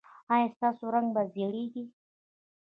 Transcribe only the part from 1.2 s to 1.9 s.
زیړیږي؟